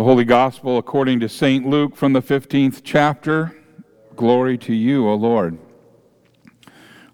The 0.00 0.04
Holy 0.04 0.24
Gospel 0.24 0.78
according 0.78 1.20
to 1.20 1.28
St. 1.28 1.66
Luke 1.66 1.94
from 1.94 2.14
the 2.14 2.22
15th 2.22 2.80
chapter. 2.82 3.54
Glory 4.16 4.56
to 4.56 4.72
you, 4.72 5.06
O 5.06 5.14
Lord. 5.14 5.58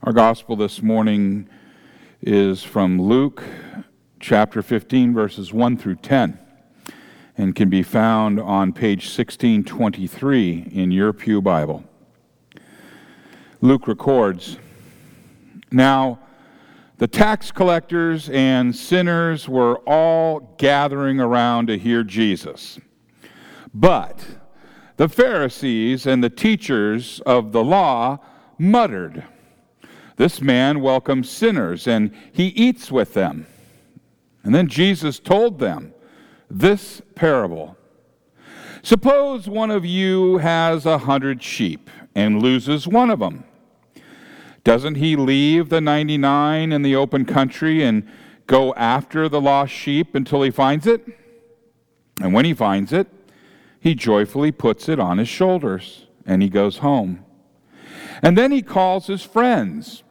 Our 0.04 0.12
Gospel 0.12 0.54
this 0.54 0.80
morning 0.80 1.49
is 2.22 2.62
from 2.62 3.03
Luke 3.03 3.42
chapter 4.21 4.62
15, 4.62 5.12
verses 5.12 5.53
1 5.53 5.76
through 5.78 5.96
10, 5.96 6.38
and 7.37 7.56
can 7.56 7.69
be 7.69 7.83
found 7.83 8.38
on 8.38 8.72
page 8.72 9.03
1623 9.06 10.68
in 10.71 10.92
your 10.92 11.12
Pew 11.12 11.42
Bible. 11.42 11.82
Luke 13.60 13.88
records 13.88 14.58
Now, 15.72 16.20
the 16.98 17.06
tax 17.06 17.52
collectors 17.52 18.30
and 18.30 18.74
sinners 18.74 19.48
were 19.48 19.77
all 19.87 20.55
gathering 20.59 21.20
around 21.20 21.66
to 21.66 21.79
hear 21.79 22.03
Jesus. 22.03 22.79
But 23.75 24.25
the 24.97 25.09
Pharisees 25.09 26.06
and 26.06 26.25
the 26.25 26.30
teachers 26.30 27.20
of 27.27 27.53
the 27.53 27.62
law 27.62 28.19
muttered, 28.59 29.25
This 30.17 30.41
man 30.41 30.80
welcomes 30.80 31.29
sinners 31.29 31.87
and 31.87 32.15
he 32.33 32.47
eats 32.48 32.91
with 32.91 33.12
them. 33.12 33.47
And 34.42 34.55
then 34.55 34.69
Jesus 34.69 35.19
told 35.19 35.59
them 35.59 35.92
this 36.51 37.03
parable 37.15 37.77
Suppose 38.83 39.48
one 39.48 39.73
of 39.73 39.84
you 39.84 40.39
has 40.39 40.87
a 40.87 40.97
hundred 40.97 41.42
sheep 41.42 41.91
and 42.15 42.41
loses 42.41 42.87
one 42.87 43.11
of 43.11 43.19
them. 43.19 43.45
Doesn't 44.66 44.97
he 44.97 45.15
leave 45.15 45.69
the 45.69 45.80
99 45.80 46.73
in 46.73 46.83
the 46.83 46.97
open 46.97 47.25
country 47.25 47.84
and 47.84 48.05
go 48.48 48.75
after 48.75 49.29
the 49.29 49.41
lost 49.41 49.73
sheep 49.73 50.16
until 50.16 50.42
he 50.42 50.51
finds 50.51 50.89
it? 50.89 51.06
And 52.20 52.34
when 52.34 52.45
he 52.45 52.53
finds 52.53 52.92
it, 52.92 53.06
he 53.78 53.94
joyfully 53.94 54.50
puts 54.50 54.89
it 54.89 54.98
on 54.98 55.19
his 55.19 55.28
shoulders 55.28 56.06
and 56.27 56.42
he 56.42 56.48
goes 56.48 56.78
home. 56.78 57.25
And 58.20 58.37
then 58.37 58.50
he 58.50 58.61
calls 58.61 59.06
his 59.06 59.22
friends 59.22 60.03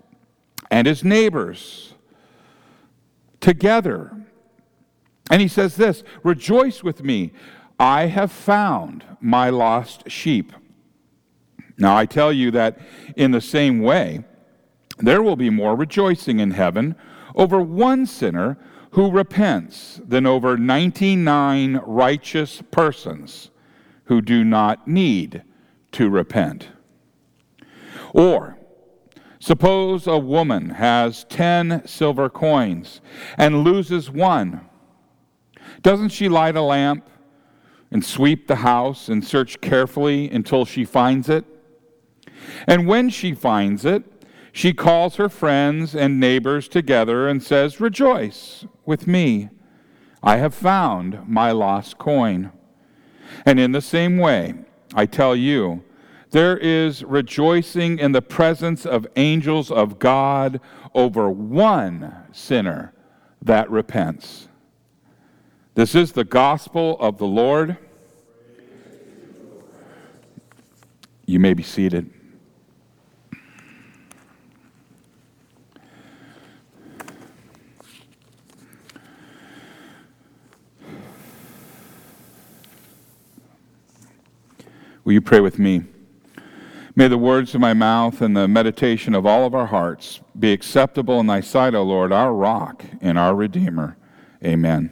and 0.72 0.88
his 0.88 1.04
neighbors 1.04 1.94
together. 3.42 4.16
And 5.30 5.42
he 5.42 5.50
says 5.50 5.76
this 5.76 6.02
Rejoice 6.24 6.82
with 6.82 7.04
me, 7.04 7.34
I 7.78 8.06
have 8.06 8.32
found 8.32 9.04
my 9.20 9.50
lost 9.50 10.10
sheep. 10.10 10.54
Now 11.78 11.98
I 11.98 12.06
tell 12.06 12.32
you 12.32 12.52
that 12.52 12.80
in 13.18 13.32
the 13.32 13.42
same 13.42 13.82
way, 13.82 14.24
there 14.98 15.22
will 15.22 15.36
be 15.36 15.50
more 15.50 15.76
rejoicing 15.76 16.40
in 16.40 16.52
heaven 16.52 16.96
over 17.36 17.60
one 17.60 18.06
sinner 18.06 18.58
who 18.92 19.12
repents 19.12 20.00
than 20.08 20.26
over 20.26 20.58
99 20.58 21.82
righteous 21.86 22.62
persons 22.72 23.52
who 24.06 24.22
do 24.22 24.44
not 24.44 24.88
need 24.88 25.44
to 25.92 26.10
repent. 26.10 26.70
Or, 28.14 28.58
suppose 29.40 30.08
a 30.08 30.18
woman 30.18 30.70
has 30.70 31.26
10 31.26 31.86
silver 31.86 32.30
coins 32.30 33.02
and 33.38 33.66
loses 33.66 34.10
one. 34.10 34.62
Doesn't 35.82 36.10
she 36.10 36.30
light 36.30 36.56
a 36.56 36.62
lamp 36.62 37.06
and 37.92 38.04
sweep 38.04 38.48
the 38.48 38.56
house 38.56 39.10
and 39.10 39.26
search 39.26 39.60
carefully 39.60 40.30
until 40.32 40.64
she 40.64 40.86
finds 40.86 41.28
it? 41.28 41.44
And 42.68 42.88
when 42.88 43.10
she 43.10 43.34
finds 43.34 43.84
it, 43.84 44.04
she 44.56 44.72
calls 44.72 45.18
her 45.18 45.28
friends 45.28 45.94
and 45.94 46.18
neighbors 46.18 46.70
together 46.70 47.28
and 47.28 47.44
says, 47.44 47.82
Rejoice 47.82 48.66
with 48.86 49.06
me. 49.06 49.50
I 50.24 50.38
have 50.38 50.56
found 50.56 51.28
my 51.28 51.52
lost 51.52 51.98
coin. 51.98 52.54
And 53.46 53.60
in 53.60 53.74
the 53.74 53.82
same 53.82 54.18
way, 54.18 54.54
I 54.94 55.08
tell 55.08 55.36
you, 55.36 55.84
there 56.32 56.58
is 56.58 57.04
rejoicing 57.04 58.00
in 58.00 58.14
the 58.14 58.22
presence 58.22 58.86
of 58.86 59.06
angels 59.18 59.70
of 59.70 60.00
God 60.00 60.62
over 60.94 61.30
one 61.30 62.16
sinner 62.32 62.94
that 63.42 63.70
repents. 63.70 64.48
This 65.74 65.96
is 65.96 66.14
the 66.14 66.24
gospel 66.24 66.96
of 67.02 67.18
the 67.18 67.28
Lord. 67.28 67.76
You 71.26 71.42
may 71.42 71.54
be 71.54 71.64
seated. 71.64 72.15
Will 85.06 85.14
you 85.14 85.22
pray 85.22 85.40
with 85.40 85.60
me? 85.60 85.84
May 86.96 87.08
the 87.08 87.18
words 87.18 87.54
of 87.54 87.62
my 87.62 87.76
mouth 87.76 88.22
and 88.22 88.36
the 88.36 88.48
meditation 88.48 89.14
of 89.14 89.24
all 89.24 89.46
of 89.46 89.54
our 89.54 89.68
hearts 89.68 90.20
be 90.38 90.52
acceptable 90.52 91.20
in 91.20 91.28
thy 91.28 91.42
sight, 91.42 91.76
O 91.76 91.84
Lord, 91.84 92.12
our 92.12 92.34
rock 92.34 92.84
and 93.02 93.16
our 93.16 93.36
Redeemer. 93.36 93.98
Amen. 94.44 94.90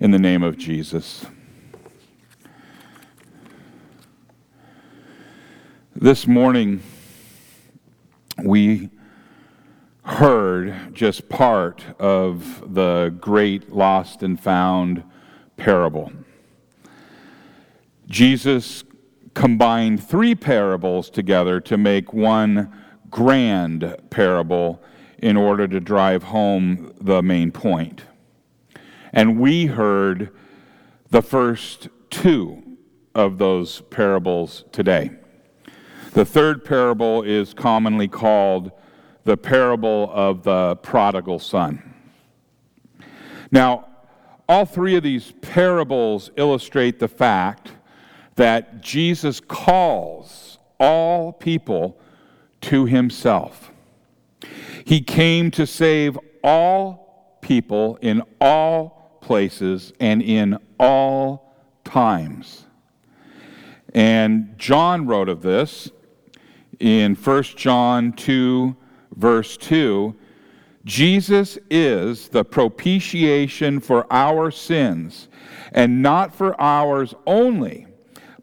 In 0.00 0.10
the 0.10 0.18
name 0.18 0.42
of 0.42 0.58
Jesus. 0.58 1.24
This 5.94 6.26
morning, 6.26 6.82
we 8.44 8.90
heard 10.04 10.94
just 10.94 11.30
part 11.30 11.82
of 11.98 12.74
the 12.74 13.16
great 13.18 13.72
lost 13.72 14.22
and 14.22 14.38
found 14.38 15.02
parable. 15.56 16.12
Jesus 18.08 18.84
combined 19.36 20.02
three 20.02 20.34
parables 20.34 21.10
together 21.10 21.60
to 21.60 21.76
make 21.76 22.14
one 22.14 22.72
grand 23.10 23.94
parable 24.08 24.82
in 25.18 25.36
order 25.36 25.68
to 25.68 25.78
drive 25.78 26.22
home 26.22 26.90
the 27.02 27.22
main 27.22 27.52
point. 27.52 28.02
And 29.12 29.38
we 29.38 29.66
heard 29.66 30.30
the 31.10 31.20
first 31.20 31.88
two 32.08 32.78
of 33.14 33.36
those 33.36 33.82
parables 33.82 34.64
today. 34.72 35.10
The 36.12 36.24
third 36.24 36.64
parable 36.64 37.22
is 37.22 37.52
commonly 37.52 38.08
called 38.08 38.72
the 39.24 39.36
parable 39.36 40.10
of 40.14 40.44
the 40.44 40.76
prodigal 40.76 41.40
son. 41.40 41.94
Now, 43.50 43.86
all 44.48 44.64
three 44.64 44.96
of 44.96 45.02
these 45.02 45.32
parables 45.42 46.30
illustrate 46.36 47.00
the 47.00 47.08
fact 47.08 47.72
that 48.36 48.82
Jesus 48.82 49.40
calls 49.40 50.58
all 50.78 51.32
people 51.32 51.98
to 52.62 52.84
himself. 52.84 53.70
He 54.84 55.00
came 55.00 55.50
to 55.52 55.66
save 55.66 56.18
all 56.44 57.38
people 57.40 57.98
in 58.02 58.22
all 58.40 59.18
places 59.20 59.92
and 59.98 60.22
in 60.22 60.58
all 60.78 61.54
times. 61.84 62.64
And 63.94 64.54
John 64.58 65.06
wrote 65.06 65.28
of 65.28 65.42
this 65.42 65.90
in 66.78 67.14
1 67.14 67.42
John 67.56 68.12
2, 68.12 68.76
verse 69.16 69.56
2. 69.56 70.14
Jesus 70.84 71.58
is 71.70 72.28
the 72.28 72.44
propitiation 72.44 73.80
for 73.80 74.06
our 74.12 74.50
sins, 74.50 75.28
and 75.72 76.02
not 76.02 76.34
for 76.34 76.60
ours 76.60 77.14
only 77.26 77.85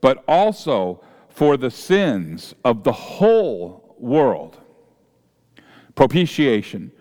but 0.03 0.21
also 0.27 1.01
for 1.29 1.55
the 1.55 1.71
sins 1.71 2.53
of 2.65 2.83
the 2.83 2.91
whole 2.91 3.95
world. 3.97 4.57
Propitiation. 5.95 6.91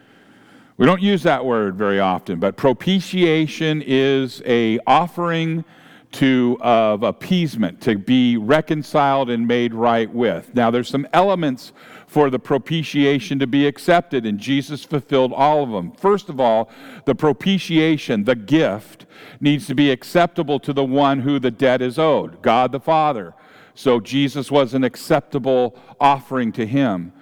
We 0.77 0.87
don't 0.87 1.03
use 1.03 1.25
that 1.25 1.45
word 1.45 1.75
very 1.75 1.99
often, 1.99 2.39
but 2.39 2.57
propitiation 2.57 3.83
is 3.85 4.41
a 4.47 4.79
offering 4.87 5.65
to 6.13 6.59
of 6.61 7.03
appeasement 7.03 7.81
to 7.81 7.97
be 7.97 8.37
reconciled 8.37 9.31
and 9.31 9.47
made 9.47 9.75
right 9.75 10.13
with. 10.13 10.55
Now 10.55 10.71
there's 10.71 10.89
some 10.89 11.09
elements 11.13 11.73
for 12.07 12.29
the 12.29 12.39
propitiation 12.39 13.39
to 13.39 13.47
be 13.47 13.67
accepted 13.67 14.27
and 14.27 14.39
Jesus 14.39 14.85
fulfilled 14.85 15.33
all 15.33 15.63
of 15.63 15.71
them. 15.71 15.93
First 15.93 16.29
of 16.29 16.39
all, 16.39 16.71
the 17.07 17.15
propitiation, 17.15 18.25
the 18.25 18.37
gift 18.37 19.07
needs 19.41 19.67
to 19.67 19.75
be 19.75 19.91
acceptable 19.91 20.61
to 20.61 20.73
the 20.73 20.85
one 20.85 21.21
who 21.21 21.39
the 21.39 21.51
debt 21.51 21.81
is 21.81 21.99
owed, 21.99 22.43
God 22.43 22.73
the 22.73 22.81
Father. 22.81 23.35
So 23.75 23.99
Jesus 23.99 24.51
was 24.51 24.75
an 24.75 24.85
acceptable 24.85 25.79
offering 25.99 26.53
to 26.53 26.67
him. 26.67 27.13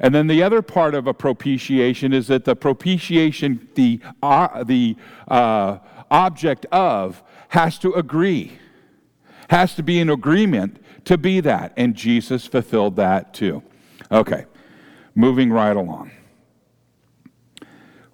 And 0.00 0.12
then 0.12 0.26
the 0.26 0.42
other 0.42 0.62
part 0.62 0.96
of 0.96 1.06
a 1.06 1.14
propitiation 1.14 2.12
is 2.12 2.26
that 2.26 2.44
the 2.44 2.56
propitiation, 2.56 3.68
the, 3.76 4.00
uh, 4.20 4.64
the 4.64 4.96
uh, 5.28 5.78
object 6.10 6.66
of, 6.72 7.22
has 7.52 7.78
to 7.78 7.92
agree, 7.94 8.58
has 9.48 9.74
to 9.76 9.82
be 9.82 10.00
in 10.00 10.10
agreement 10.10 10.78
to 11.06 11.16
be 11.16 11.40
that. 11.40 11.72
And 11.76 11.94
Jesus 11.94 12.46
fulfilled 12.46 12.96
that 12.96 13.32
too. 13.32 13.62
Okay, 14.10 14.44
moving 15.14 15.50
right 15.50 15.76
along 15.76 16.10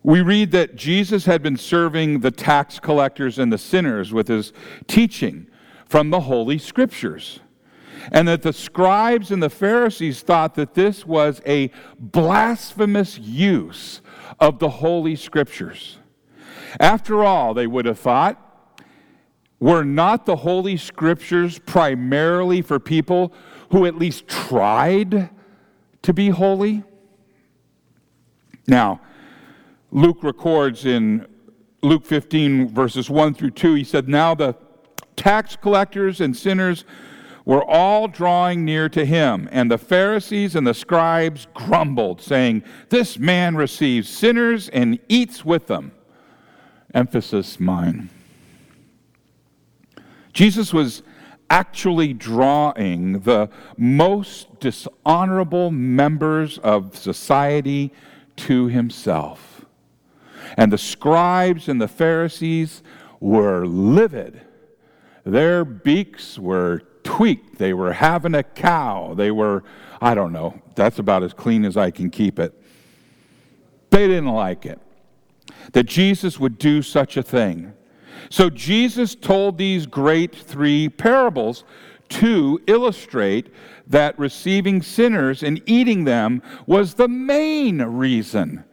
we 0.09 0.23
read 0.23 0.53
that 0.53 0.75
Jesus 0.75 1.27
had 1.27 1.43
been 1.43 1.59
serving 1.59 2.21
the 2.21 2.31
tax 2.31 2.79
collectors 2.81 3.39
and 3.39 3.53
the 3.53 3.59
sinners 3.59 4.11
with 4.11 4.29
his 4.29 4.55
teaching 4.87 5.47
from 5.85 6.09
the 6.09 6.21
Holy 6.21 6.57
Scriptures. 6.57 7.41
And 8.11 8.27
that 8.27 8.41
the 8.41 8.55
scribes 8.55 9.31
and 9.31 9.43
the 9.43 9.51
Pharisees 9.51 10.23
thought 10.23 10.55
that 10.55 10.73
this 10.73 11.05
was 11.05 11.43
a 11.45 11.71
blasphemous 11.99 13.19
use 13.19 14.01
of 14.41 14.61
the 14.61 14.71
Holy 14.71 15.15
Scriptures. 15.15 15.99
After 16.81 17.23
all, 17.23 17.53
they 17.53 17.67
would 17.67 17.85
have 17.85 17.99
thought, 17.99 18.48
were 19.61 19.85
not 19.85 20.27
the 20.27 20.37
Holy 20.37 20.77
Scriptures 20.77 21.59
primarily 21.59 22.63
for 22.63 22.79
people 22.79 23.33
who 23.71 23.87
at 23.87 23.97
least 23.97 24.29
tried 24.29 25.31
to 26.03 26.13
be 26.13 26.29
holy? 26.29 26.83
Now, 28.67 29.01
Luke 29.91 30.23
records 30.23 30.85
in 30.85 31.27
Luke 31.83 32.05
15, 32.05 32.69
verses 32.69 33.09
1 33.09 33.35
through 33.35 33.53
2, 33.53 33.75
he 33.75 33.85
said, 33.85 34.09
Now 34.09 34.35
the 34.35 34.55
tax 35.17 35.57
collectors 35.57 36.21
and 36.21 36.37
sinners 36.37 36.85
were 37.45 37.65
all 37.65 38.09
drawing 38.09 38.65
near 38.65 38.91
to 38.91 39.07
him, 39.07 39.49
and 39.51 39.71
the 39.71 39.79
Pharisees 39.79 40.55
and 40.55 40.67
the 40.67 40.75
scribes 40.75 41.47
grumbled, 41.55 42.21
saying, 42.21 42.63
This 42.91 43.19
man 43.19 43.57
receives 43.57 44.09
sinners 44.09 44.69
and 44.69 44.99
eats 45.09 45.45
with 45.45 45.67
them. 45.67 45.93
Emphasis 46.93 47.59
mine. 47.59 48.11
Jesus 50.39 50.73
was 50.73 51.03
actually 51.51 52.13
drawing 52.13 53.19
the 53.23 53.51
most 53.77 54.61
dishonorable 54.61 55.73
members 55.73 56.59
of 56.59 56.97
society 56.97 57.93
to 58.37 58.69
himself. 58.69 59.67
And 60.57 60.73
the 60.73 60.79
scribes 60.79 61.69
and 61.69 61.81
the 61.81 61.89
Pharisees 61.89 62.85
were 63.19 63.67
livid. 63.67 64.41
Their 65.25 65.65
beaks 65.65 66.39
were 66.39 66.85
tweaked. 67.03 67.59
They 67.59 67.75
were 67.75 67.95
having 67.95 68.37
a 68.37 68.45
cow. 68.45 69.15
They 69.15 69.33
were, 69.33 69.65
I 70.01 70.15
don't 70.15 70.31
know, 70.31 70.63
that's 70.77 71.01
about 71.01 71.25
as 71.25 71.33
clean 71.33 71.65
as 71.65 71.77
I 71.77 71.91
can 71.91 72.11
keep 72.11 72.39
it. 72.39 72.55
They 73.91 74.07
didn't 74.07 74.33
like 74.33 74.67
it 74.67 74.81
that 75.73 75.87
Jesus 75.87 76.39
would 76.39 76.59
do 76.59 76.81
such 76.81 77.17
a 77.17 77.25
thing. 77.25 77.73
So 78.31 78.51
Jesus 78.51 79.15
told 79.15 79.59
these 79.59 79.87
great 79.87 80.35
three 80.35 80.89
parables 80.89 81.65
to 82.11 82.61
illustrate 82.67 83.53
that 83.87 84.19
receiving 84.19 84.83
sinners 84.83 85.43
and 85.43 85.63
eating 85.67 86.05
them 86.05 86.43
was 86.67 86.95
the 86.95 87.09
main 87.09 87.81
reason 87.83 88.65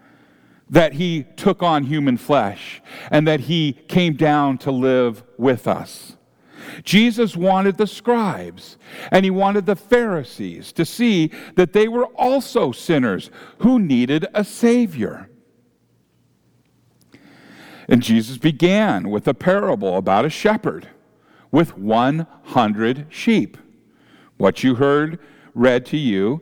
that 0.69 0.93
he 0.93 1.23
took 1.35 1.61
on 1.61 1.83
human 1.83 2.17
flesh 2.17 2.81
and 3.11 3.27
that 3.27 3.41
he 3.41 3.73
came 3.87 4.15
down 4.15 4.57
to 4.59 4.71
live 4.71 5.23
with 5.37 5.67
us. 5.67 6.17
Jesus 6.83 7.35
wanted 7.37 7.77
the 7.77 7.87
scribes 7.87 8.77
and 9.11 9.23
he 9.23 9.31
wanted 9.31 9.65
the 9.65 9.75
Pharisees 9.75 10.71
to 10.73 10.83
see 10.85 11.31
that 11.55 11.73
they 11.73 11.87
were 11.87 12.07
also 12.15 12.71
sinners 12.71 13.29
who 13.59 13.79
needed 13.79 14.25
a 14.33 14.43
Savior. 14.43 15.29
And 17.87 18.01
Jesus 18.01 18.37
began 18.37 19.09
with 19.09 19.27
a 19.27 19.33
parable 19.33 19.97
about 19.97 20.25
a 20.25 20.29
shepherd 20.29 20.87
with 21.51 21.77
100 21.77 23.07
sheep. 23.09 23.57
What 24.37 24.63
you 24.63 24.75
heard 24.75 25.19
read 25.53 25.85
to 25.87 25.97
you, 25.97 26.41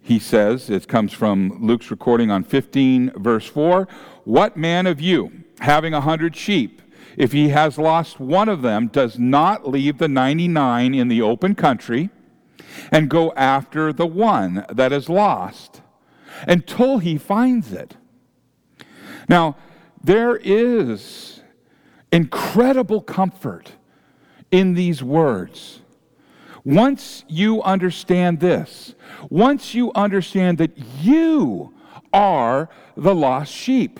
he 0.00 0.18
says, 0.18 0.68
it 0.68 0.86
comes 0.86 1.12
from 1.12 1.58
Luke's 1.60 1.90
recording 1.90 2.30
on 2.30 2.44
15, 2.44 3.12
verse 3.16 3.46
4. 3.46 3.88
What 4.24 4.56
man 4.56 4.86
of 4.86 5.00
you, 5.00 5.32
having 5.60 5.94
a 5.94 6.02
hundred 6.02 6.36
sheep, 6.36 6.82
if 7.16 7.32
he 7.32 7.48
has 7.48 7.78
lost 7.78 8.20
one 8.20 8.48
of 8.48 8.62
them, 8.62 8.88
does 8.88 9.18
not 9.18 9.68
leave 9.68 9.98
the 9.98 10.08
99 10.08 10.94
in 10.94 11.08
the 11.08 11.22
open 11.22 11.54
country 11.54 12.10
and 12.90 13.08
go 13.08 13.32
after 13.32 13.92
the 13.92 14.06
one 14.06 14.64
that 14.70 14.92
is 14.92 15.08
lost 15.08 15.80
until 16.46 16.98
he 16.98 17.16
finds 17.16 17.72
it? 17.72 17.96
Now, 19.28 19.56
there 20.04 20.36
is 20.36 21.40
incredible 22.12 23.00
comfort 23.00 23.72
in 24.50 24.74
these 24.74 25.02
words. 25.02 25.80
Once 26.62 27.24
you 27.26 27.62
understand 27.62 28.40
this, 28.40 28.94
once 29.30 29.74
you 29.74 29.90
understand 29.94 30.58
that 30.58 30.76
you 31.00 31.72
are 32.12 32.68
the 32.96 33.14
lost 33.14 33.52
sheep, 33.52 33.98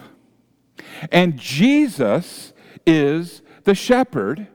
and 1.10 1.38
Jesus 1.38 2.52
is 2.86 3.42
the 3.64 3.74
shepherd, 3.74 4.46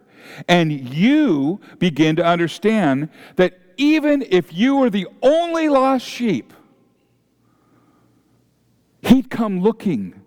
and 0.47 0.71
you 0.71 1.59
begin 1.79 2.15
to 2.15 2.23
understand 2.23 3.09
that 3.35 3.59
even 3.77 4.23
if 4.29 4.53
you 4.53 4.75
were 4.75 4.89
the 4.89 5.07
only 5.21 5.67
lost 5.67 6.05
sheep, 6.05 6.53
He'd 9.01 9.29
come 9.29 9.61
looking 9.61 10.18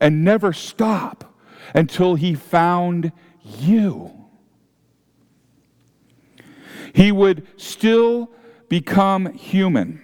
and 0.00 0.24
never 0.24 0.52
stop 0.52 1.34
until 1.74 2.14
he 2.14 2.34
found 2.34 3.12
you. 3.42 4.12
He 6.92 7.12
would 7.12 7.46
still 7.56 8.30
become 8.68 9.32
human 9.34 10.02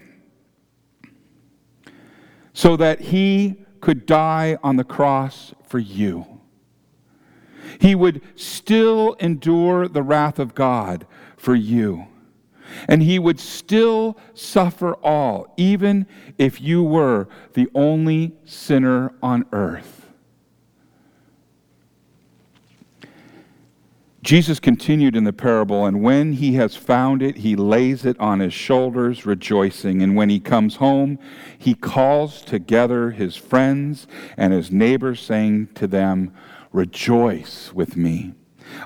so 2.52 2.76
that 2.76 3.00
he 3.00 3.64
could 3.80 4.06
die 4.06 4.58
on 4.62 4.76
the 4.76 4.84
cross 4.84 5.54
for 5.66 5.78
you. 5.78 6.40
He 7.80 7.94
would 7.94 8.20
still 8.36 9.14
endure 9.14 9.88
the 9.88 10.02
wrath 10.02 10.38
of 10.38 10.54
God 10.54 11.06
for 11.36 11.54
you. 11.54 12.06
And 12.88 13.02
he 13.02 13.18
would 13.18 13.40
still 13.40 14.16
suffer 14.34 14.94
all, 14.96 15.52
even 15.56 16.06
if 16.38 16.60
you 16.60 16.82
were 16.82 17.28
the 17.54 17.68
only 17.74 18.34
sinner 18.44 19.12
on 19.22 19.44
earth. 19.52 20.02
Jesus 24.22 24.60
continued 24.60 25.16
in 25.16 25.24
the 25.24 25.32
parable, 25.32 25.84
and 25.84 26.00
when 26.00 26.34
he 26.34 26.52
has 26.54 26.76
found 26.76 27.22
it, 27.22 27.38
he 27.38 27.56
lays 27.56 28.04
it 28.04 28.18
on 28.20 28.38
his 28.38 28.54
shoulders, 28.54 29.26
rejoicing. 29.26 30.00
And 30.00 30.14
when 30.14 30.28
he 30.28 30.38
comes 30.38 30.76
home, 30.76 31.18
he 31.58 31.74
calls 31.74 32.42
together 32.42 33.10
his 33.10 33.36
friends 33.36 34.06
and 34.36 34.52
his 34.52 34.70
neighbors, 34.70 35.20
saying 35.20 35.70
to 35.74 35.88
them, 35.88 36.32
Rejoice 36.70 37.72
with 37.74 37.96
me. 37.96 38.34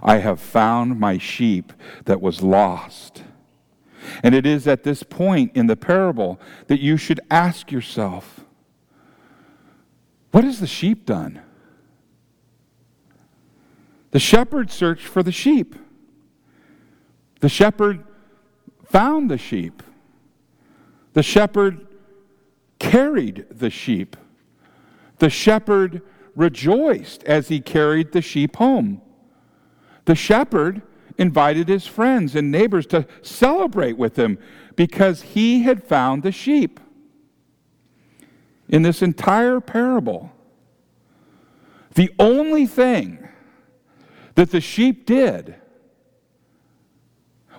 I 0.03 0.17
have 0.19 0.41
found 0.41 0.99
my 0.99 1.19
sheep 1.19 1.73
that 2.07 2.23
was 2.23 2.43
lost. 2.43 3.23
And 4.23 4.35
it 4.35 4.47
is 4.47 4.67
at 4.67 4.85
this 4.85 5.03
point 5.03 5.53
in 5.55 5.67
the 5.67 5.77
parable 5.77 6.41
that 6.67 6.81
you 6.81 6.97
should 6.97 7.21
ask 7.31 7.71
yourself 7.71 8.41
what 10.33 10.45
has 10.45 10.61
the 10.61 10.67
sheep 10.67 11.07
done? 11.07 11.41
The 14.11 14.19
shepherd 14.19 14.71
searched 14.71 15.07
for 15.07 15.23
the 15.23 15.33
sheep. 15.33 15.75
The 17.41 17.49
shepherd 17.49 18.05
found 18.85 19.31
the 19.31 19.39
sheep. 19.39 19.83
The 21.15 21.23
shepherd 21.23 21.87
carried 22.79 23.47
the 23.51 23.71
sheep. 23.71 24.17
The 25.19 25.31
shepherd 25.31 26.03
rejoiced 26.35 27.25
as 27.25 27.49
he 27.49 27.61
carried 27.61 28.13
the 28.13 28.21
sheep 28.21 28.57
home. 28.57 29.01
The 30.05 30.15
shepherd 30.15 30.83
invited 31.19 31.69
his 31.69 31.87
friends 31.87 32.35
and 32.35 32.51
neighbors 32.51 32.87
to 32.87 33.07
celebrate 33.23 33.97
with 33.97 34.19
him 34.19 34.39
because 34.75 35.23
he 35.23 35.63
had 35.63 35.83
found 35.83 36.23
the 36.23 36.33
sheep. 36.33 36.81
In 38.69 38.83
this 38.83 39.01
entire 39.01 39.61
parable, 39.61 40.33
the 41.95 42.13
only 42.19 42.67
thing 42.67 43.27
that 44.35 44.51
the 44.51 44.61
sheep 44.61 45.07
did 45.07 45.55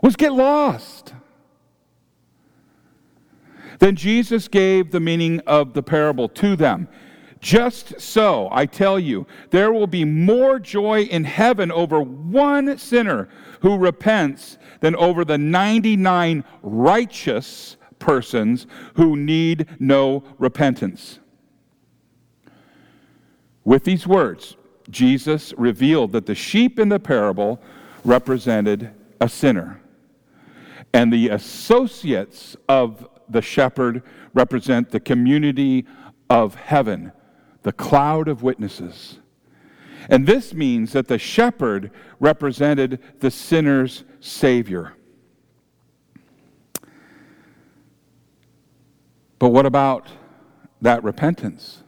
was 0.02 0.16
get 0.16 0.34
lost. 0.34 1.14
Then 3.80 3.96
Jesus 3.96 4.48
gave 4.48 4.92
the 4.92 5.00
meaning 5.00 5.40
of 5.42 5.74
the 5.74 5.84
parable 5.84 6.30
to 6.30 6.56
them. 6.56 6.88
Just 7.40 8.00
so, 8.00 8.50
I 8.52 8.66
tell 8.66 9.00
you, 9.00 9.28
there 9.52 9.72
will 9.72 9.88
be 9.88 10.06
more 10.06 10.60
joy 10.60 11.04
in 11.04 11.24
heaven 11.24 11.72
over 11.72 12.02
one 12.02 12.78
sinner 12.78 13.30
who 13.62 13.78
repents 13.78 14.58
than 14.80 14.96
over 14.96 15.24
the 15.24 15.38
99 15.38 16.44
righteous 16.62 17.78
persons 18.00 18.68
who 18.96 19.16
need 19.16 19.68
no 19.80 20.24
repentance. 20.38 21.20
With 23.64 23.84
these 23.84 24.08
words, 24.08 24.56
Jesus 24.90 25.54
revealed 25.58 26.14
that 26.14 26.26
the 26.26 26.36
sheep 26.36 26.80
in 26.80 26.90
the 26.90 27.00
parable 27.00 27.62
represented 28.06 28.92
a 29.20 29.28
sinner, 29.28 29.82
and 30.94 31.12
the 31.12 31.30
associates 31.30 32.56
of 32.70 33.08
the 33.28 33.42
shepherd 33.42 34.04
represent 34.34 34.92
the 34.92 35.00
community 35.00 35.86
of 36.30 36.56
heaven 36.56 37.12
the 37.68 37.74
cloud 37.74 38.30
of 38.30 38.44
witnesses. 38.44 39.20
And 40.10 40.26
this 40.26 40.54
means 40.54 40.94
that 40.94 41.10
the 41.10 41.18
shepherd 41.18 41.92
represented 42.18 43.02
the 43.20 43.30
sinner's 43.30 44.06
Savior. 44.22 44.94
But 49.38 49.50
what 49.50 49.66
about 49.66 50.08
that 50.80 51.04
repentance? 51.04 51.84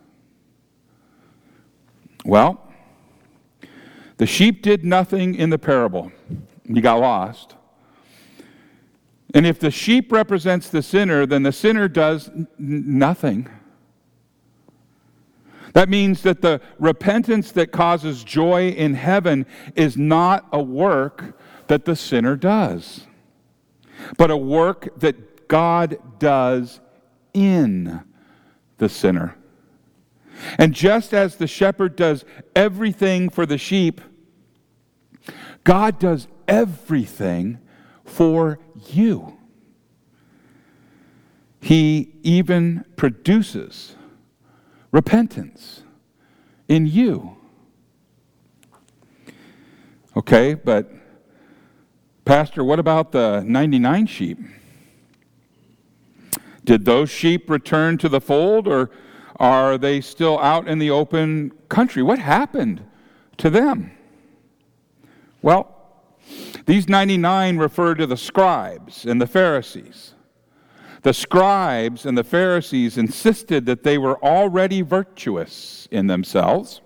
Well, 2.25 2.69
the 4.17 4.25
sheep 4.25 4.61
did 4.61 4.83
nothing 4.83 5.33
in 5.33 5.49
the 5.49 5.57
parable. 5.57 6.11
He 6.65 6.81
got 6.81 6.99
lost. 6.99 7.55
And 9.33 9.47
if 9.47 9.61
the 9.61 9.71
sheep 9.71 10.11
represents 10.11 10.67
the 10.67 10.81
sinner, 10.81 11.25
then 11.25 11.43
the 11.43 11.53
sinner 11.53 11.87
does 11.87 12.27
n- 12.27 12.47
nothing. 12.57 13.47
That 15.73 15.89
means 15.89 16.23
that 16.23 16.41
the 16.41 16.61
repentance 16.79 17.51
that 17.51 17.71
causes 17.71 18.23
joy 18.23 18.69
in 18.69 18.95
heaven 18.95 19.45
is 19.75 19.97
not 19.97 20.47
a 20.51 20.61
work 20.61 21.39
that 21.67 21.85
the 21.85 21.95
sinner 21.95 22.35
does, 22.35 23.01
but 24.17 24.31
a 24.31 24.37
work 24.37 24.99
that 24.99 25.47
God 25.47 25.97
does 26.19 26.79
in 27.33 28.01
the 28.77 28.89
sinner. 28.89 29.35
And 30.57 30.73
just 30.73 31.13
as 31.13 31.35
the 31.35 31.47
shepherd 31.47 31.95
does 31.95 32.25
everything 32.55 33.29
for 33.29 33.45
the 33.45 33.57
sheep, 33.57 34.01
God 35.63 35.99
does 35.99 36.27
everything 36.47 37.59
for 38.05 38.59
you. 38.89 39.37
He 41.61 42.15
even 42.23 42.85
produces 42.95 43.95
repentance 44.91 45.83
in 46.67 46.85
you. 46.85 47.35
Okay, 50.15 50.53
but 50.53 50.91
Pastor, 52.25 52.63
what 52.63 52.79
about 52.79 53.11
the 53.11 53.41
99 53.45 54.05
sheep? 54.05 54.37
Did 56.63 56.85
those 56.85 57.09
sheep 57.09 57.49
return 57.49 57.97
to 57.97 58.09
the 58.09 58.21
fold 58.21 58.67
or 58.67 58.91
are 59.37 59.77
they 59.77 60.01
still 60.01 60.37
out 60.39 60.67
in 60.67 60.77
the 60.77 60.89
open 60.91 61.51
country? 61.69 62.03
What 62.03 62.19
happened 62.19 62.83
to 63.37 63.49
them? 63.49 63.91
Well, 65.41 65.75
these 66.65 66.89
99 66.89 67.57
refer 67.57 67.95
to 67.95 68.05
the 68.05 68.17
scribes 68.17 69.05
and 69.05 69.21
the 69.21 69.27
Pharisees. 69.27 70.13
The 71.01 71.13
scribes 71.13 72.05
and 72.05 72.17
the 72.17 72.23
Pharisees 72.23 72.97
insisted 72.97 73.65
that 73.65 73.83
they 73.83 73.97
were 73.97 74.23
already 74.23 74.81
virtuous 74.81 75.87
in 75.91 76.07
themselves 76.07 76.81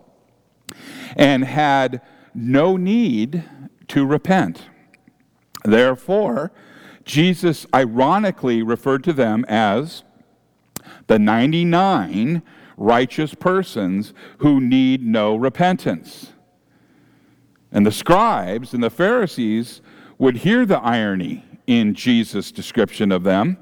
and 1.15 1.43
had 1.43 2.01
no 2.33 2.77
need 2.77 3.43
to 3.89 4.05
repent. 4.05 4.69
Therefore, 5.63 6.51
Jesus 7.05 7.65
ironically 7.73 8.61
referred 8.61 9.03
to 9.05 9.13
them 9.13 9.45
as 9.47 10.03
the 11.07 11.19
99 11.19 12.41
righteous 12.77 13.35
persons 13.35 14.13
who 14.39 14.59
need 14.59 15.05
no 15.05 15.35
repentance. 15.35 16.33
And 17.71 17.85
the 17.85 17.91
scribes 17.91 18.73
and 18.73 18.83
the 18.83 18.89
Pharisees 18.89 19.81
would 20.17 20.37
hear 20.37 20.65
the 20.65 20.79
irony 20.79 21.43
in 21.65 21.93
Jesus' 21.95 22.51
description 22.51 23.11
of 23.11 23.23
them, 23.23 23.57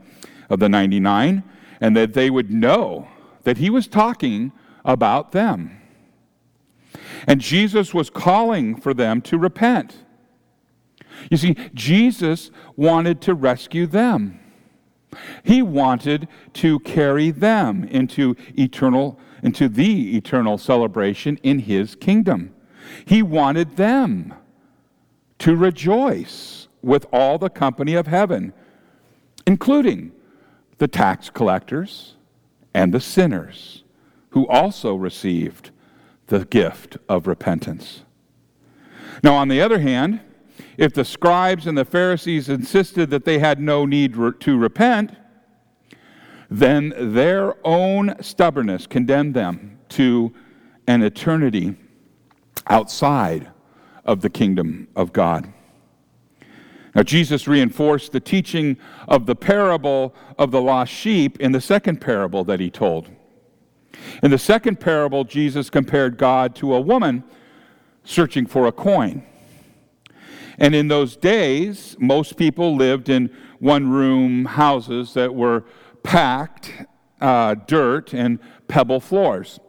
of 0.52 0.60
the 0.60 0.70
99, 0.70 1.44
and 1.80 1.98
that 1.98 2.14
they 2.14 2.30
would 2.30 2.52
know 2.52 3.08
that 3.44 3.58
he 3.58 3.70
was 3.70 3.88
talking 3.88 4.52
about 4.86 5.32
them. 5.32 5.82
And 7.26 7.40
Jesus 7.40 7.94
was 7.94 8.10
calling 8.10 8.76
for 8.76 8.94
them 8.94 9.22
to 9.22 9.38
repent. 9.38 10.06
You 11.30 11.38
see, 11.38 11.56
Jesus 11.74 12.52
wanted 12.76 13.22
to 13.22 13.34
rescue 13.34 13.88
them. 13.88 14.40
He 15.44 15.62
wanted 15.62 16.28
to 16.54 16.80
carry 16.80 17.32
them 17.32 17.84
into 17.86 18.36
eternal 18.58 19.20
into 19.44 19.68
the 19.68 20.16
eternal 20.16 20.56
celebration 20.56 21.38
in 21.42 21.58
his 21.58 21.96
kingdom. 21.96 22.54
He 23.06 23.24
wanted 23.24 23.76
them 23.76 24.36
to 25.40 25.56
rejoice 25.56 26.68
with 26.84 27.08
all 27.12 27.40
the 27.40 27.50
company 27.50 27.96
of 27.96 28.06
heaven, 28.06 28.54
including 29.48 30.12
the 30.82 30.88
tax 30.88 31.30
collectors 31.30 32.16
and 32.74 32.92
the 32.92 33.00
sinners 33.00 33.84
who 34.32 34.48
also 34.48 34.96
received 34.96 35.70
the 36.26 36.44
gift 36.46 36.98
of 37.08 37.28
repentance. 37.28 38.02
Now, 39.22 39.36
on 39.36 39.48
the 39.48 39.62
other 39.62 39.78
hand, 39.78 40.22
if 40.78 40.92
the 40.92 41.06
scribes 41.06 41.68
and 41.68 41.78
the 41.78 41.86
Pharisees 41.86 42.50
insisted 42.50 43.12
that 43.12 43.26
they 43.26 43.38
had 43.38 43.60
no 43.60 43.86
need 43.86 44.16
to 44.40 44.58
repent, 44.58 45.12
then 46.50 46.96
their 46.98 47.56
own 47.64 48.16
stubbornness 48.20 48.88
condemned 48.88 49.36
them 49.36 49.78
to 49.90 50.34
an 50.88 51.04
eternity 51.04 51.76
outside 52.66 53.52
of 54.04 54.22
the 54.22 54.32
kingdom 54.32 54.88
of 54.96 55.14
God. 55.14 55.54
Now, 56.94 57.04
Jesus 57.04 57.48
reinforced 57.48 58.12
the 58.12 58.20
teaching 58.20 58.78
of 59.08 59.26
the 59.26 59.36
parable 59.36 60.14
of 60.38 60.52
the 60.52 60.62
lost 60.62 60.92
sheep 60.92 61.40
in 61.40 61.54
the 61.54 61.62
second 61.62 62.02
parable 62.02 62.44
that 62.44 62.60
he 62.60 62.70
told. 62.70 63.10
In 64.22 64.32
the 64.32 64.38
second 64.38 64.80
parable, 64.80 65.24
Jesus 65.24 65.70
compared 65.70 66.18
God 66.18 66.56
to 66.56 66.74
a 66.74 66.82
woman 66.82 67.24
searching 68.04 68.46
for 68.46 68.68
a 68.68 68.72
coin. 68.72 69.24
And 70.58 70.76
in 70.76 70.90
those 70.90 71.16
days, 71.16 71.96
most 72.00 72.36
people 72.36 72.76
lived 72.76 73.10
in 73.10 73.36
one 73.60 73.90
room 73.90 74.46
houses 74.46 75.14
that 75.14 75.34
were 75.34 75.64
packed 76.04 76.72
uh, 77.22 77.56
dirt 77.68 78.14
and 78.14 78.40
pebble 78.68 79.00
floors. 79.00 79.60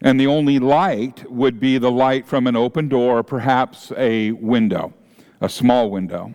And 0.00 0.18
the 0.18 0.26
only 0.26 0.58
light 0.58 1.30
would 1.30 1.58
be 1.58 1.78
the 1.78 1.90
light 1.90 2.26
from 2.26 2.46
an 2.46 2.56
open 2.56 2.88
door, 2.88 3.18
or 3.18 3.22
perhaps 3.22 3.92
a 3.96 4.32
window, 4.32 4.94
a 5.40 5.48
small 5.48 5.90
window. 5.90 6.34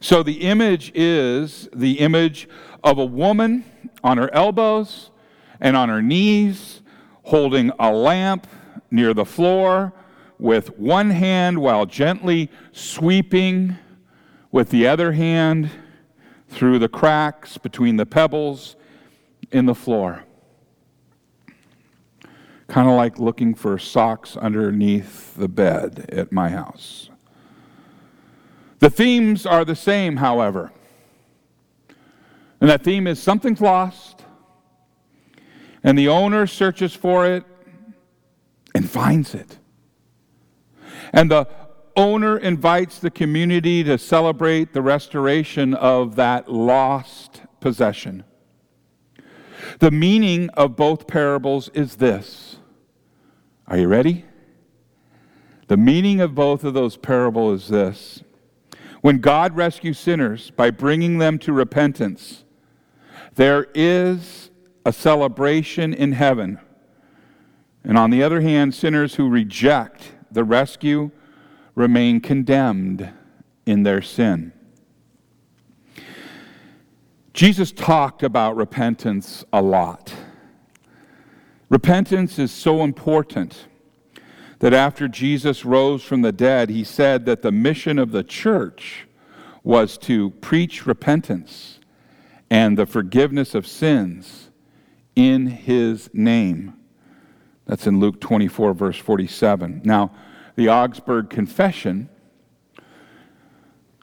So 0.00 0.22
the 0.22 0.42
image 0.42 0.92
is 0.94 1.68
the 1.74 2.00
image 2.00 2.48
of 2.82 2.98
a 2.98 3.04
woman 3.04 3.64
on 4.02 4.18
her 4.18 4.32
elbows 4.34 5.10
and 5.60 5.76
on 5.76 5.88
her 5.88 6.02
knees, 6.02 6.82
holding 7.24 7.70
a 7.78 7.92
lamp 7.92 8.46
near 8.90 9.14
the 9.14 9.24
floor 9.24 9.92
with 10.38 10.78
one 10.78 11.10
hand 11.10 11.58
while 11.58 11.86
gently 11.86 12.50
sweeping 12.72 13.76
with 14.50 14.70
the 14.70 14.86
other 14.86 15.12
hand 15.12 15.70
through 16.48 16.78
the 16.78 16.88
cracks 16.88 17.58
between 17.58 17.96
the 17.96 18.06
pebbles 18.06 18.74
in 19.52 19.66
the 19.66 19.74
floor. 19.74 20.24
Kind 22.66 22.88
of 22.88 22.96
like 22.96 23.18
looking 23.18 23.54
for 23.54 23.78
socks 23.78 24.36
underneath 24.36 25.34
the 25.34 25.48
bed 25.48 26.06
at 26.10 26.32
my 26.32 26.48
house. 26.48 27.10
The 28.80 28.90
themes 28.90 29.46
are 29.46 29.64
the 29.64 29.76
same, 29.76 30.16
however. 30.16 30.72
And 32.60 32.68
that 32.68 32.82
theme 32.82 33.06
is 33.06 33.22
something's 33.22 33.60
lost, 33.60 34.24
and 35.82 35.98
the 35.98 36.08
owner 36.08 36.46
searches 36.46 36.94
for 36.94 37.26
it 37.26 37.44
and 38.74 38.88
finds 38.88 39.34
it. 39.34 39.58
And 41.12 41.30
the 41.30 41.48
owner 41.96 42.36
invites 42.36 42.98
the 42.98 43.10
community 43.10 43.82
to 43.84 43.96
celebrate 43.98 44.72
the 44.72 44.82
restoration 44.82 45.74
of 45.74 46.16
that 46.16 46.50
lost 46.50 47.42
possession. 47.60 48.24
The 49.78 49.90
meaning 49.90 50.48
of 50.50 50.76
both 50.76 51.06
parables 51.06 51.68
is 51.70 51.96
this. 51.96 52.56
Are 53.66 53.76
you 53.76 53.88
ready? 53.88 54.24
The 55.68 55.76
meaning 55.76 56.20
of 56.20 56.34
both 56.34 56.64
of 56.64 56.74
those 56.74 56.96
parables 56.96 57.62
is 57.62 57.68
this. 57.68 58.22
When 59.00 59.18
God 59.18 59.56
rescues 59.56 59.98
sinners 59.98 60.50
by 60.50 60.70
bringing 60.70 61.18
them 61.18 61.38
to 61.40 61.52
repentance, 61.52 62.44
there 63.34 63.68
is 63.74 64.50
a 64.84 64.92
celebration 64.92 65.94
in 65.94 66.12
heaven. 66.12 66.58
And 67.82 67.96
on 67.96 68.10
the 68.10 68.22
other 68.22 68.42
hand, 68.42 68.74
sinners 68.74 69.14
who 69.14 69.28
reject 69.28 70.12
the 70.30 70.44
rescue 70.44 71.10
remain 71.74 72.20
condemned 72.20 73.10
in 73.64 73.84
their 73.84 74.02
sin. 74.02 74.52
Jesus 77.32 77.72
talked 77.72 78.22
about 78.22 78.56
repentance 78.56 79.44
a 79.52 79.62
lot. 79.62 80.12
Repentance 81.70 82.38
is 82.38 82.50
so 82.50 82.82
important 82.82 83.66
that 84.60 84.72
after 84.72 85.08
Jesus 85.08 85.64
rose 85.64 86.02
from 86.02 86.22
the 86.22 86.32
dead, 86.32 86.70
he 86.70 86.84
said 86.84 87.26
that 87.26 87.42
the 87.42 87.52
mission 87.52 87.98
of 87.98 88.12
the 88.12 88.22
church 88.22 89.06
was 89.62 89.98
to 89.98 90.30
preach 90.30 90.86
repentance 90.86 91.80
and 92.50 92.78
the 92.78 92.86
forgiveness 92.86 93.54
of 93.54 93.66
sins 93.66 94.50
in 95.16 95.46
his 95.46 96.10
name. 96.12 96.74
That's 97.66 97.86
in 97.86 98.00
Luke 98.00 98.20
24, 98.20 98.74
verse 98.74 98.98
47. 98.98 99.82
Now, 99.84 100.12
the 100.56 100.68
Augsburg 100.68 101.30
Confession 101.30 102.08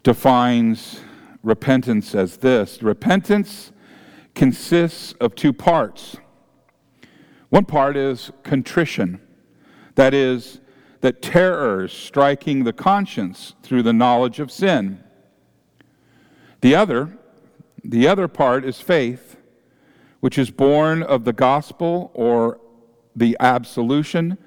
defines 0.03 1.01
repentance 1.43 2.15
as 2.15 2.37
this 2.37 2.81
repentance 2.81 3.71
consists 4.33 5.13
of 5.13 5.35
two 5.35 5.53
parts. 5.53 6.17
One 7.49 7.65
part 7.65 7.97
is 7.97 8.31
contrition, 8.43 9.21
that 9.97 10.13
is, 10.13 10.59
that 11.01 11.23
terrors 11.23 11.91
striking 11.91 12.63
the 12.63 12.71
conscience 12.71 13.55
through 13.63 13.81
the 13.81 13.91
knowledge 13.93 14.39
of 14.39 14.51
sin. 14.51 15.03
The 16.61 16.75
other, 16.75 17.17
the 17.83 18.07
other 18.07 18.27
part 18.27 18.63
is 18.63 18.79
faith, 18.79 19.37
which 20.19 20.37
is 20.37 20.51
born 20.51 21.01
of 21.01 21.25
the 21.25 21.33
gospel 21.33 22.11
or 22.13 22.59
the 23.15 23.35
absolution 23.39 24.37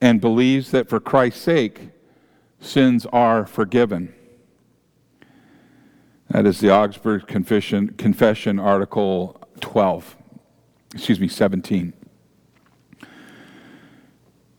and 0.00 0.20
believes 0.20 0.70
that 0.70 0.88
for 0.88 1.00
Christ's 1.00 1.42
sake, 1.42 1.88
sins 2.60 3.04
are 3.06 3.46
forgiven. 3.46 4.14
That 6.30 6.46
is 6.46 6.60
the 6.60 6.70
Augsburg 6.70 7.26
Confession, 7.26 7.94
Confession, 7.94 8.60
Article 8.60 9.40
12, 9.60 10.16
excuse 10.94 11.18
me, 11.18 11.26
17. 11.26 11.92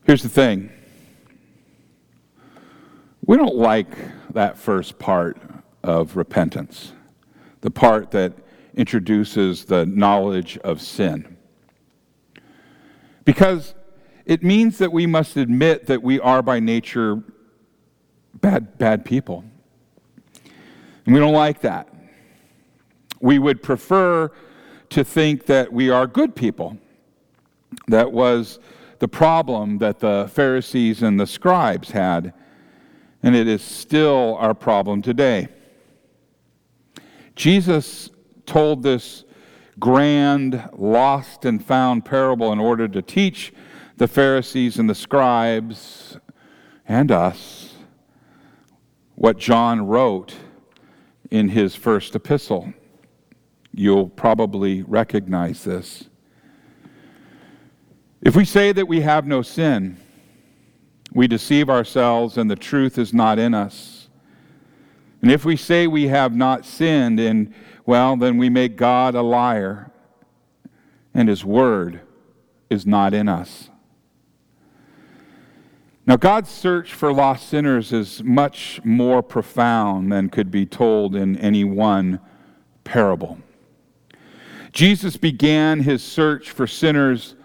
Here's 0.06 0.22
the 0.22 0.28
thing 0.28 0.70
we 3.26 3.36
don't 3.36 3.56
like 3.56 3.88
that 4.34 4.56
first 4.56 5.00
part 5.00 5.36
of 5.82 6.16
repentance, 6.16 6.92
the 7.62 7.72
part 7.72 8.12
that 8.12 8.32
introduces 8.76 9.64
the 9.64 9.84
knowledge 9.84 10.58
of 10.58 10.80
sin. 10.80 11.36
Because 13.24 13.74
it 14.26 14.44
means 14.44 14.78
that 14.78 14.92
we 14.92 15.06
must 15.06 15.36
admit 15.36 15.86
that 15.86 16.04
we 16.04 16.20
are 16.20 16.40
by 16.40 16.60
nature 16.60 17.20
bad, 18.34 18.78
bad 18.78 19.04
people. 19.04 19.44
And 21.04 21.14
we 21.14 21.18
don't 21.18 21.34
like 21.34 21.62
that. 21.62 21.92
We 23.20 23.40
would 23.40 23.60
prefer 23.60 24.30
to 24.90 25.02
think 25.02 25.46
that 25.46 25.72
we 25.72 25.90
are 25.90 26.06
good 26.06 26.36
people. 26.36 26.78
That 27.88 28.12
was 28.12 28.60
the 28.98 29.08
problem 29.08 29.78
that 29.78 30.00
the 30.00 30.30
Pharisees 30.32 31.02
and 31.02 31.18
the 31.18 31.26
scribes 31.26 31.90
had, 31.90 32.32
and 33.22 33.34
it 33.34 33.48
is 33.48 33.62
still 33.62 34.36
our 34.38 34.54
problem 34.54 35.02
today. 35.02 35.48
Jesus 37.34 38.10
told 38.46 38.82
this 38.82 39.24
grand, 39.78 40.70
lost 40.72 41.44
and 41.44 41.64
found 41.64 42.04
parable 42.04 42.52
in 42.52 42.58
order 42.58 42.88
to 42.88 43.02
teach 43.02 43.52
the 43.96 44.08
Pharisees 44.08 44.78
and 44.78 44.88
the 44.88 44.94
scribes 44.94 46.18
and 46.86 47.10
us 47.10 47.74
what 49.14 49.38
John 49.38 49.86
wrote 49.86 50.34
in 51.30 51.48
his 51.48 51.74
first 51.74 52.14
epistle. 52.14 52.72
You'll 53.72 54.08
probably 54.08 54.82
recognize 54.82 55.64
this. 55.64 56.08
If 58.22 58.34
we 58.34 58.44
say 58.44 58.72
that 58.72 58.88
we 58.88 59.00
have 59.02 59.26
no 59.26 59.42
sin, 59.42 59.98
we 61.12 61.26
deceive 61.26 61.70
ourselves 61.70 62.36
and 62.36 62.50
the 62.50 62.56
truth 62.56 62.98
is 62.98 63.12
not 63.12 63.38
in 63.38 63.54
us. 63.54 64.08
And 65.22 65.30
if 65.30 65.44
we 65.44 65.56
say 65.56 65.86
we 65.86 66.08
have 66.08 66.34
not 66.34 66.64
sinned 66.64 67.18
and 67.20 67.52
well, 67.86 68.16
then 68.16 68.36
we 68.36 68.50
make 68.50 68.76
God 68.76 69.14
a 69.14 69.22
liar, 69.22 69.92
and 71.14 71.28
his 71.28 71.44
word 71.44 72.00
is 72.68 72.84
not 72.84 73.14
in 73.14 73.28
us. 73.28 73.70
Now, 76.04 76.16
God's 76.16 76.50
search 76.50 76.92
for 76.92 77.12
lost 77.12 77.48
sinners 77.48 77.92
is 77.92 78.22
much 78.24 78.80
more 78.84 79.22
profound 79.22 80.10
than 80.10 80.30
could 80.30 80.50
be 80.50 80.66
told 80.66 81.14
in 81.14 81.36
any 81.38 81.62
one 81.62 82.20
parable. 82.82 83.38
Jesus 84.72 85.16
began 85.16 85.80
his 85.80 86.02
search 86.02 86.50
for 86.50 86.66
sinners 86.66 87.35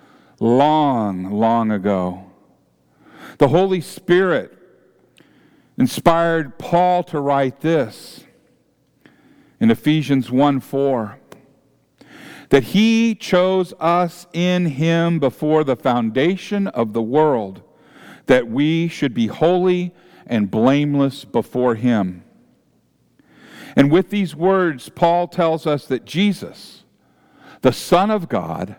long, 0.42 1.32
long 1.32 1.72
ago. 1.72 2.26
The 3.38 3.48
Holy 3.48 3.80
Spirit 3.80 4.58
inspired 5.78 6.58
Paul 6.58 7.04
to 7.06 7.20
write 7.22 7.62
this 7.62 8.26
in 9.60 9.72
Ephesians 9.72 10.30
1 10.30 10.60
4. 10.60 11.20
That 12.50 12.64
he 12.64 13.16
chose 13.16 13.74
us 13.80 14.28
in 14.34 14.66
him 14.66 15.20
before 15.20 15.64
the 15.64 15.78
foundation 15.78 16.68
of 16.68 16.92
the 16.92 17.02
world, 17.02 17.62
that 18.26 18.50
we 18.50 18.90
should 18.90 19.14
be 19.14 19.28
holy 19.28 19.94
and 20.26 20.52
blameless 20.52 21.24
before 21.24 21.76
him. 21.76 22.26
And 23.76 23.90
with 23.90 24.10
these 24.10 24.36
words, 24.36 24.90
Paul 24.90 25.30
tells 25.30 25.66
us 25.66 25.86
that 25.86 26.04
Jesus, 26.04 26.84
the 27.62 27.72
Son 27.72 28.12
of 28.12 28.28
God, 28.28 28.76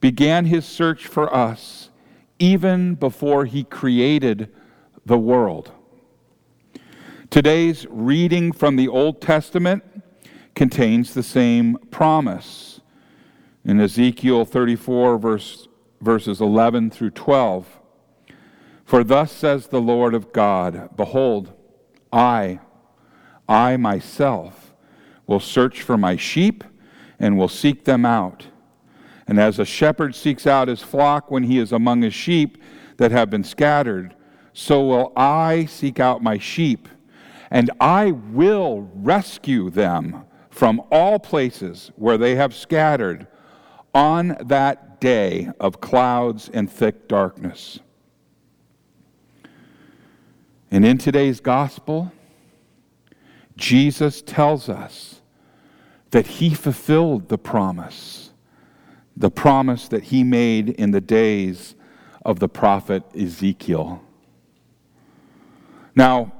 began 0.00 0.46
his 0.46 0.64
search 0.64 1.06
for 1.06 1.34
us 1.34 1.90
even 2.38 2.94
before 2.94 3.44
he 3.44 3.64
created 3.64 4.48
the 5.04 5.18
world. 5.18 5.72
Today's 7.30 7.86
reading 7.90 8.52
from 8.52 8.76
the 8.76 8.88
Old 8.88 9.20
Testament 9.20 9.82
contains 10.54 11.14
the 11.14 11.22
same 11.22 11.76
promise. 11.90 12.80
In 13.64 13.80
Ezekiel 13.80 14.44
34, 14.44 15.18
verse, 15.18 15.68
verses 16.00 16.40
11 16.40 16.90
through 16.90 17.10
12, 17.10 17.80
For 18.84 19.04
thus 19.04 19.30
says 19.30 19.66
the 19.66 19.80
Lord 19.80 20.14
of 20.14 20.32
God 20.32 20.96
Behold, 20.96 21.52
I, 22.12 22.60
I 23.48 23.76
myself, 23.76 24.74
will 25.26 25.40
search 25.40 25.82
for 25.82 25.98
my 25.98 26.16
sheep 26.16 26.64
and 27.18 27.36
will 27.36 27.48
seek 27.48 27.84
them 27.84 28.06
out. 28.06 28.46
And 29.28 29.38
as 29.38 29.58
a 29.58 29.64
shepherd 29.64 30.14
seeks 30.14 30.46
out 30.46 30.68
his 30.68 30.82
flock 30.82 31.30
when 31.30 31.44
he 31.44 31.58
is 31.58 31.70
among 31.70 32.02
his 32.02 32.14
sheep 32.14 32.58
that 32.96 33.12
have 33.12 33.30
been 33.30 33.44
scattered, 33.44 34.16
so 34.52 34.84
will 34.84 35.12
I 35.16 35.66
seek 35.66 36.00
out 36.00 36.22
my 36.22 36.38
sheep 36.38 36.88
and 37.50 37.70
I 37.80 38.10
will 38.10 38.90
rescue 38.94 39.70
them 39.70 40.24
from 40.50 40.82
all 40.90 41.18
places 41.18 41.90
where 41.96 42.18
they 42.18 42.34
have 42.34 42.54
scattered 42.54 43.26
on 43.94 44.36
that 44.46 45.00
day 45.00 45.48
of 45.60 45.80
clouds 45.80 46.50
and 46.52 46.70
thick 46.70 47.08
darkness. 47.08 47.78
And 50.70 50.84
in 50.84 50.98
today's 50.98 51.40
gospel, 51.40 52.12
Jesus 53.56 54.20
tells 54.20 54.68
us 54.68 55.20
that 56.10 56.26
he 56.26 56.54
fulfilled 56.54 57.28
the 57.28 57.38
promise, 57.38 58.27
the 59.18 59.30
promise 59.30 59.88
that 59.88 60.04
he 60.04 60.22
made 60.22 60.68
in 60.70 60.92
the 60.92 61.00
days 61.00 61.74
of 62.24 62.38
the 62.38 62.48
prophet 62.48 63.02
Ezekiel. 63.16 64.00
Now, 65.96 66.32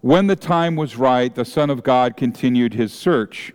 when 0.00 0.26
the 0.26 0.34
time 0.34 0.74
was 0.74 0.96
right, 0.96 1.32
the 1.32 1.44
Son 1.44 1.70
of 1.70 1.84
God 1.84 2.16
continued 2.16 2.74
his 2.74 2.92
search 2.92 3.52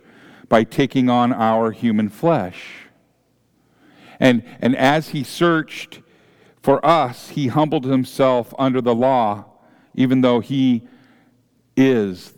by 0.48 0.64
taking 0.64 1.10
on 1.10 1.34
our 1.34 1.70
human 1.70 2.08
flesh. 2.08 2.86
And, 4.18 4.42
and 4.60 4.74
as 4.74 5.10
he 5.10 5.22
searched 5.22 6.00
for 6.62 6.84
us, 6.84 7.30
he 7.30 7.48
humbled 7.48 7.84
himself 7.84 8.54
under 8.58 8.80
the 8.80 8.94
law, 8.94 9.44
even 9.94 10.22
though 10.22 10.40
he 10.40 10.88
is 11.76 12.32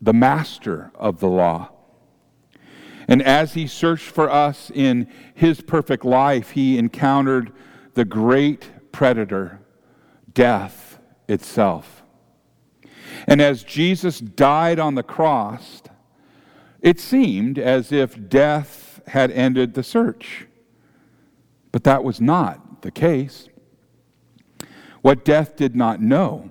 the 0.00 0.14
master 0.14 0.90
of 0.94 1.20
the 1.20 1.28
law. 1.28 1.73
And 3.08 3.22
as 3.22 3.54
he 3.54 3.66
searched 3.66 4.06
for 4.06 4.30
us 4.30 4.70
in 4.74 5.08
his 5.34 5.60
perfect 5.60 6.04
life, 6.04 6.50
he 6.50 6.78
encountered 6.78 7.52
the 7.94 8.04
great 8.04 8.70
predator, 8.92 9.60
death 10.32 10.98
itself. 11.28 12.02
And 13.26 13.40
as 13.40 13.62
Jesus 13.62 14.20
died 14.20 14.78
on 14.78 14.94
the 14.94 15.02
cross, 15.02 15.82
it 16.80 17.00
seemed 17.00 17.58
as 17.58 17.92
if 17.92 18.28
death 18.28 19.00
had 19.08 19.30
ended 19.30 19.74
the 19.74 19.82
search. 19.82 20.46
But 21.72 21.84
that 21.84 22.04
was 22.04 22.20
not 22.20 22.82
the 22.82 22.90
case. 22.90 23.48
What 25.02 25.24
death 25.24 25.56
did 25.56 25.74
not 25.74 26.00
know 26.00 26.50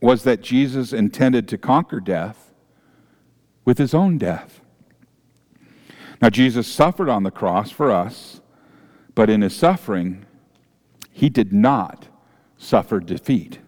was 0.00 0.22
that 0.24 0.40
Jesus 0.40 0.92
intended 0.92 1.48
to 1.48 1.58
conquer 1.58 2.00
death 2.00 2.52
with 3.64 3.78
his 3.78 3.94
own 3.94 4.18
death. 4.18 4.60
Now, 6.24 6.30
Jesus 6.30 6.66
suffered 6.66 7.10
on 7.10 7.22
the 7.22 7.30
cross 7.30 7.70
for 7.70 7.90
us, 7.90 8.40
but 9.14 9.28
in 9.28 9.42
his 9.42 9.54
suffering, 9.54 10.24
he 11.12 11.28
did 11.28 11.52
not 11.52 12.08
suffer 12.56 12.98
defeat. 12.98 13.58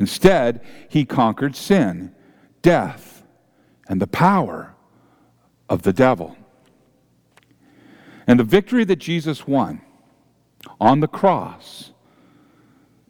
Instead, 0.00 0.64
he 0.88 1.04
conquered 1.04 1.54
sin, 1.54 2.14
death, 2.62 3.22
and 3.86 4.00
the 4.00 4.06
power 4.06 4.76
of 5.68 5.82
the 5.82 5.92
devil. 5.92 6.38
And 8.26 8.40
the 8.40 8.44
victory 8.44 8.84
that 8.84 8.96
Jesus 8.96 9.46
won 9.46 9.82
on 10.80 11.00
the 11.00 11.06
cross 11.06 11.92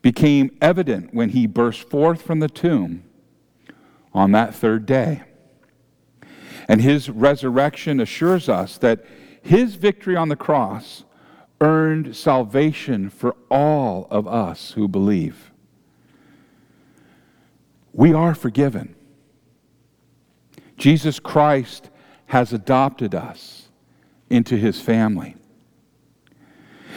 became 0.03 0.51
evident 0.61 1.15
when 1.15 1.29
he 1.29 1.47
burst 1.47 1.89
forth 1.89 2.23
from 2.23 2.41
the 2.41 2.49
tomb 2.49 3.05
on 4.13 4.33
that 4.33 4.53
third 4.53 4.85
day. 4.85 5.23
And 6.69 6.83
his 6.83 7.09
resurrection 7.09 7.99
assures 7.99 8.49
us 8.49 8.77
that 8.79 9.05
his 9.43 9.77
victory 9.77 10.17
on 10.17 10.29
the 10.29 10.37
cross 10.37 11.05
earned 11.61 12.15
salvation 12.15 13.09
for 13.09 13.35
all 13.51 14.07
of 14.11 14.29
us 14.29 14.73
who 14.73 14.87
believe. 14.87 15.51
We 17.93 18.13
are 18.13 18.35
forgiven. 18.35 18.95
Jesus 20.77 21.19
Christ 21.19 21.91
has 22.27 22.53
adopted 22.53 23.15
us 23.15 23.69
into 24.31 24.57
his 24.57 24.81
family. 24.81 25.35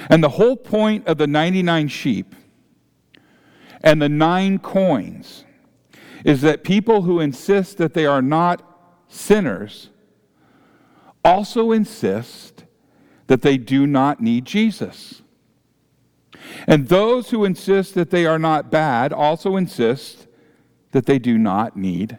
And 0.10 0.24
the 0.24 0.30
whole 0.30 0.58
point 0.58 1.08
of 1.08 1.18
the 1.18 1.28
99 1.28 1.88
sheep 1.88 2.36
and 3.82 4.02
the 4.02 4.10
nine 4.10 4.60
coins 4.60 5.46
is 6.24 6.42
that 6.42 6.64
people 6.64 7.04
who 7.04 7.20
insist 7.20 7.78
that 7.78 7.94
they 7.94 8.06
are 8.06 8.22
not 8.22 8.71
sinners 9.12 9.90
also 11.24 11.72
insist 11.72 12.64
that 13.28 13.42
they 13.42 13.58
do 13.58 13.86
not 13.86 14.22
need 14.22 14.46
Jesus. 14.46 15.22
And 16.68 16.88
those 16.88 17.30
who 17.30 17.46
insist 17.46 17.94
that 17.96 18.10
they 18.10 18.26
are 18.26 18.40
not 18.40 18.72
bad 18.72 19.14
also 19.14 19.58
insist 19.58 20.28
that 20.92 21.06
they 21.06 21.20
do 21.20 21.38
not 21.38 21.78
need 21.78 22.18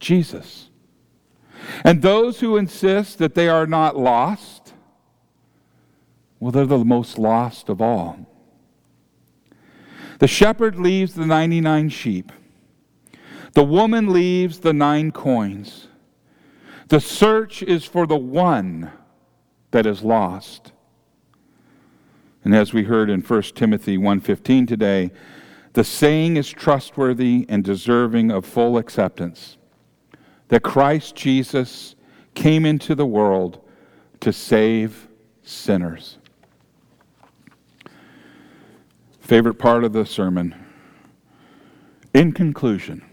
Jesus. 0.00 0.70
And 1.84 2.02
those 2.02 2.40
who 2.40 2.56
insist 2.56 3.18
that 3.18 3.34
they 3.34 3.48
are 3.48 3.66
not 3.66 3.96
lost, 3.96 4.74
well, 6.40 6.52
they're 6.52 6.66
the 6.66 6.84
most 6.84 7.18
lost 7.18 7.68
of 7.68 7.80
all. 7.80 8.26
The 10.18 10.28
shepherd 10.28 10.76
leaves 10.76 11.14
the 11.14 11.26
99 11.26 11.90
sheep. 11.90 12.32
The 13.54 13.64
woman 13.64 14.12
leaves 14.12 14.60
the 14.60 14.72
nine 14.72 15.10
coins. 15.12 15.88
The 16.88 17.00
search 17.00 17.62
is 17.62 17.84
for 17.84 18.06
the 18.06 18.16
one 18.16 18.90
that 19.72 19.84
is 19.84 20.02
lost. 20.02 20.72
And 22.44 22.54
as 22.54 22.72
we 22.72 22.84
heard 22.84 23.10
in 23.10 23.20
1 23.20 23.54
Timothy 23.54 23.98
1:15 23.98 24.66
today, 24.66 25.10
the 25.74 25.84
saying 25.84 26.38
is 26.38 26.48
trustworthy 26.48 27.44
and 27.48 27.62
deserving 27.62 28.30
of 28.30 28.46
full 28.46 28.78
acceptance 28.78 29.58
that 30.48 30.62
Christ 30.62 31.14
Jesus 31.14 31.94
came 32.34 32.64
into 32.64 32.94
the 32.94 33.06
world 33.06 33.60
to 34.20 34.32
save 34.32 35.08
sinners. 35.42 36.16
Favorite 39.20 39.58
part 39.58 39.84
of 39.84 39.92
the 39.92 40.06
sermon. 40.06 40.54
In 42.14 42.32
conclusion, 42.32 43.04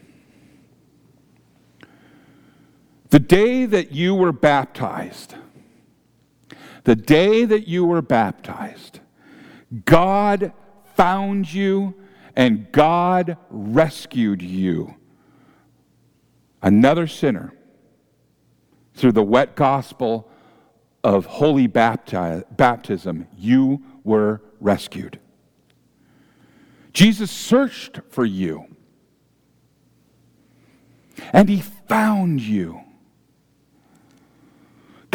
the 3.15 3.19
day 3.21 3.65
that 3.65 3.93
you 3.93 4.13
were 4.13 4.33
baptized, 4.33 5.35
the 6.83 6.97
day 6.97 7.45
that 7.45 7.65
you 7.65 7.85
were 7.85 8.01
baptized, 8.01 8.99
God 9.85 10.51
found 10.95 11.53
you 11.53 11.95
and 12.35 12.69
God 12.73 13.37
rescued 13.49 14.41
you 14.41 14.95
another 16.61 17.07
sinner 17.07 17.53
through 18.95 19.13
the 19.13 19.23
wet 19.23 19.55
gospel 19.55 20.29
of 21.01 21.25
holy 21.25 21.69
bapti- 21.69 22.43
baptism, 22.57 23.29
you 23.37 23.81
were 24.03 24.41
rescued. 24.59 25.21
Jesus 26.91 27.31
searched 27.31 28.01
for 28.09 28.25
you, 28.25 28.65
and 31.31 31.47
he 31.47 31.61
found 31.61 32.41
you. 32.41 32.81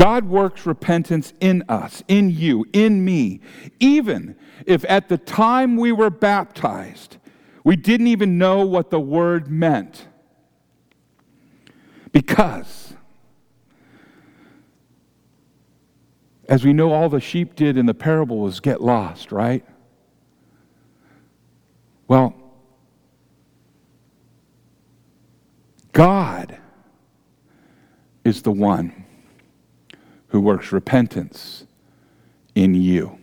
God 0.01 0.25
works 0.25 0.65
repentance 0.65 1.35
in 1.41 1.63
us, 1.69 2.03
in 2.09 2.31
you, 2.31 2.65
in 2.73 3.05
me, 3.05 3.41
even 3.81 4.35
if 4.65 4.83
at 4.89 5.11
the 5.11 5.19
time 5.19 5.77
we 5.77 5.93
were 5.93 6.09
baptized, 6.09 7.19
we 7.65 7.77
didn't 7.77 8.07
even 8.07 8.39
know 8.39 8.65
what 8.65 8.89
the 8.89 8.99
word 8.99 9.51
meant. 9.51 10.09
Because, 12.13 12.95
as 16.49 16.65
we 16.65 16.73
know, 16.73 16.93
all 16.93 17.11
the 17.11 17.21
sheep 17.21 17.55
did 17.55 17.77
in 17.77 17.85
the 17.85 17.93
parable 17.93 18.39
was 18.39 18.59
get 18.59 18.81
lost, 18.81 19.31
right? 19.31 19.67
Well, 22.09 22.35
God 25.93 26.59
is 28.25 28.41
the 28.41 28.51
one 28.51 29.05
who 30.31 30.41
works 30.41 30.73
repentance 30.73 31.67
in 32.55 32.75
you. 32.75 33.19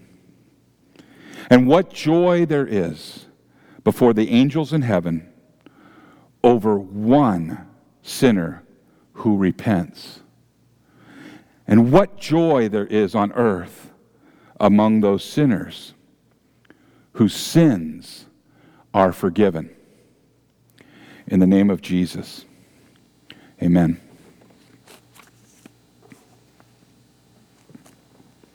And 1.49 1.67
what 1.67 1.91
joy 1.91 2.45
there 2.45 2.67
is 2.67 3.25
before 3.83 4.13
the 4.13 4.29
angels 4.29 4.73
in 4.73 4.81
heaven 4.81 5.31
over 6.43 6.77
one 6.77 7.67
sinner 8.01 8.63
who 9.13 9.37
repents. 9.37 10.21
And 11.65 11.91
what 11.91 12.17
joy 12.17 12.69
there 12.69 12.85
is 12.85 13.15
on 13.15 13.31
earth 13.33 13.91
among 14.59 15.01
those 15.01 15.23
sinners 15.23 15.93
whose 17.13 17.35
sins 17.35 18.25
are 18.93 19.11
forgiven. 19.11 19.69
In 21.27 21.39
the 21.39 21.47
name 21.47 21.69
of 21.69 21.81
Jesus, 21.81 22.45
amen. 23.61 23.99